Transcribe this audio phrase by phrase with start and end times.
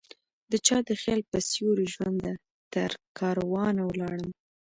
[0.51, 2.31] دچا د خیال په سیوری ژونده؛
[2.73, 4.33] ترکاروان ولاړمه